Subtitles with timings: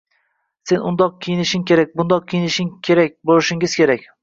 [0.71, 4.07] «Sen undoq kiyinishing kerak, bundoq ko‘rinishda bo‘lishing kerak!»